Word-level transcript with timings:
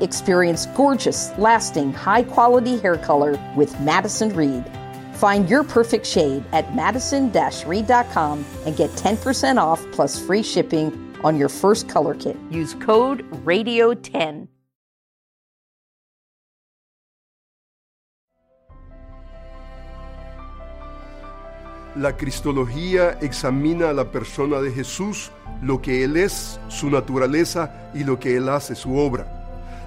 Experience 0.00 0.66
gorgeous, 0.66 1.36
lasting, 1.38 1.92
high 1.92 2.22
quality 2.22 2.78
hair 2.78 2.98
color 2.98 3.38
with 3.56 3.78
Madison 3.80 4.34
Reed. 4.34 4.64
Find 5.14 5.48
your 5.48 5.64
perfect 5.64 6.06
shade 6.06 6.44
at 6.52 6.74
madison 6.74 7.32
reed.com 7.66 8.44
and 8.66 8.76
get 8.76 8.90
10% 8.90 9.56
off 9.56 9.82
plus 9.92 10.18
free 10.18 10.42
shipping 10.42 10.92
on 11.24 11.38
your 11.38 11.48
first 11.48 11.88
color 11.88 12.14
kit. 12.14 12.36
Use 12.50 12.74
code 12.74 13.24
RADIO10. 13.44 14.48
La 21.96 22.14
Cristología 22.18 23.16
examina 23.22 23.88
a 23.88 23.94
la 23.94 24.10
persona 24.10 24.60
de 24.60 24.70
Jesús, 24.70 25.30
lo 25.62 25.80
que 25.80 26.04
Él 26.04 26.18
es, 26.18 26.60
su 26.68 26.90
naturaleza 26.90 27.90
y 27.94 28.04
lo 28.04 28.20
que 28.20 28.36
Él 28.36 28.50
hace, 28.50 28.74
su 28.74 28.98
obra. 28.98 29.35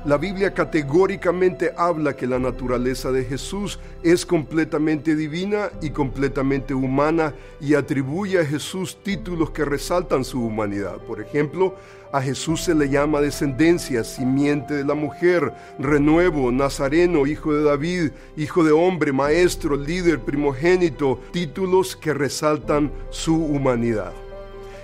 La 0.05 0.17
Biblia 0.17 0.53
categóricamente 0.53 1.73
habla 1.75 2.15
que 2.15 2.25
la 2.25 2.39
naturaleza 2.39 3.11
de 3.11 3.25
Jesús 3.25 3.79
es 4.01 4.25
completamente 4.25 5.13
divina 5.13 5.71
y 5.81 5.89
completamente 5.89 6.73
humana 6.73 7.33
y 7.59 7.73
atribuye 7.73 8.39
a 8.39 8.45
Jesús 8.45 8.97
títulos 9.03 9.51
que 9.51 9.65
resaltan 9.65 10.23
su 10.23 10.41
humanidad. 10.41 10.99
Por 10.99 11.19
ejemplo, 11.19 11.75
a 12.13 12.21
Jesús 12.21 12.63
se 12.63 12.75
le 12.75 12.87
llama 12.87 13.19
descendencia, 13.19 14.05
simiente 14.05 14.73
de 14.73 14.85
la 14.85 14.93
mujer, 14.93 15.51
renuevo, 15.77 16.49
nazareno, 16.49 17.27
hijo 17.27 17.53
de 17.53 17.63
David, 17.65 18.11
hijo 18.37 18.63
de 18.63 18.71
hombre, 18.71 19.11
maestro, 19.11 19.75
líder, 19.75 20.21
primogénito, 20.21 21.19
títulos 21.33 21.97
que 21.97 22.13
resaltan 22.13 22.89
su 23.09 23.35
humanidad 23.35 24.13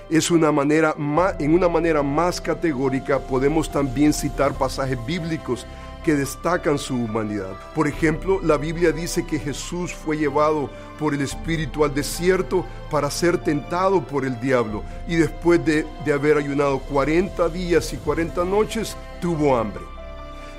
es 0.09 0.31
una 0.31 0.51
manera 0.51 0.93
más, 0.97 1.35
en 1.39 1.53
una 1.53 1.67
manera 1.67 2.03
más 2.03 2.39
categórica 2.39 3.19
podemos 3.19 3.71
también 3.71 4.13
citar 4.13 4.53
pasajes 4.53 5.03
bíblicos 5.05 5.65
que 6.03 6.13
destacan 6.13 6.77
su 6.77 6.93
humanidad. 6.93 7.53
Por 7.73 7.87
ejemplo, 7.87 8.39
la 8.43 8.57
Biblia 8.57 8.91
dice 8.91 9.25
que 9.25 9.39
Jesús 9.39 9.91
fue 9.91 10.17
llevado 10.17 10.69
por 10.99 11.15
el 11.15 11.21
Espíritu 11.21 11.83
al 11.83 11.95
desierto 11.95 12.63
para 12.91 13.09
ser 13.09 13.39
tentado 13.39 14.05
por 14.05 14.23
el 14.23 14.39
diablo 14.39 14.83
y 15.07 15.15
después 15.15 15.65
de, 15.65 15.87
de 16.05 16.13
haber 16.13 16.37
ayunado 16.37 16.77
40 16.77 17.49
días 17.49 17.91
y 17.91 17.97
40 17.97 18.45
noches 18.45 18.95
tuvo 19.19 19.57
hambre. 19.57 19.81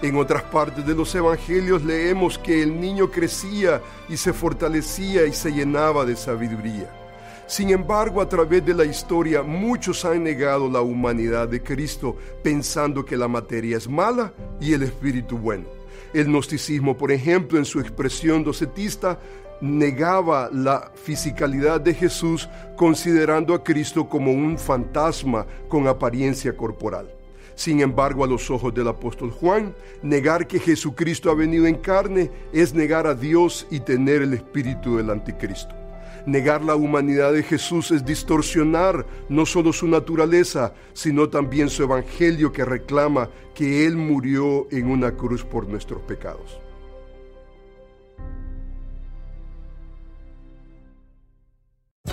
En 0.03 0.17
otras 0.17 0.43
partes 0.43 0.85
de 0.85 0.95
los 0.95 1.15
evangelios 1.15 1.85
leemos 1.85 2.39
que 2.39 2.61
el 2.63 2.81
niño 2.81 3.11
crecía 3.11 3.81
y 4.09 4.17
se 4.17 4.33
fortalecía 4.33 5.27
y 5.27 5.33
se 5.33 5.53
llenaba 5.53 6.05
de 6.05 6.17
sabiduría. 6.17 7.06
Sin 7.47 7.71
embargo, 7.71 8.21
a 8.21 8.29
través 8.29 8.67
de 8.67 8.75
la 8.75 8.85
historia, 8.85 9.41
muchos 9.43 10.05
han 10.05 10.25
negado 10.25 10.69
la 10.69 10.81
humanidad 10.81 11.47
de 11.47 11.63
Cristo 11.63 12.17
pensando 12.43 13.05
que 13.05 13.17
la 13.17 13.29
materia 13.29 13.77
es 13.77 13.89
mala 13.89 14.35
y 14.61 14.73
el 14.73 14.83
espíritu 14.83 15.39
bueno. 15.39 15.65
El 16.13 16.27
gnosticismo, 16.27 16.97
por 16.97 17.13
ejemplo, 17.13 17.57
en 17.57 17.65
su 17.65 17.79
expresión 17.79 18.43
docetista, 18.43 19.21
negaba 19.61 20.51
la 20.53 20.91
fisicalidad 20.97 21.81
de 21.81 21.95
Jesús 21.95 22.49
considerando 22.77 23.55
a 23.55 23.63
Cristo 23.63 24.09
como 24.09 24.33
un 24.33 24.59
fantasma 24.59 25.47
con 25.69 25.87
apariencia 25.87 26.57
corporal. 26.57 27.15
Sin 27.55 27.81
embargo, 27.81 28.25
a 28.25 28.27
los 28.27 28.51
ojos 28.51 28.75
del 28.75 28.89
apóstol 28.89 29.31
Juan, 29.31 29.73
negar 30.03 30.49
que 30.49 30.59
Jesucristo 30.59 31.31
ha 31.31 31.35
venido 31.35 31.67
en 31.67 31.77
carne 31.77 32.31
es 32.53 32.75
negar 32.75 33.07
a 33.07 33.15
Dios 33.15 33.69
y 33.71 33.79
tener 33.81 34.23
el 34.23 34.35
espíritu 34.35 34.97
del 34.97 35.11
anticristo. 35.11 35.86
Negar 36.27 36.65
la 36.65 36.75
humanidad 36.75 37.33
de 37.33 37.45
Jesús 37.45 37.93
es 37.93 38.05
distorsionar 38.05 39.07
no 39.29 39.47
solo 39.47 39.73
su 39.73 39.87
naturaleza, 39.87 40.75
sino 40.93 41.29
también 41.29 41.71
su 41.71 41.85
evangelio 41.85 42.53
que 42.53 42.65
reclama 42.65 43.31
que 43.55 43.87
Él 43.87 43.97
murió 43.97 44.67
en 44.73 44.91
una 44.91 45.13
cruz 45.13 45.45
por 45.45 45.69
nuestros 45.69 46.03
pecados. 46.03 46.61